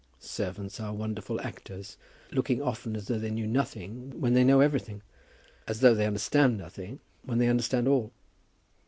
[0.17, 1.95] Servants are wonderful actors,
[2.31, 5.03] looking often as though they knew nothing when they know everything,
[5.67, 8.11] as though they understood nothing, when they understand all.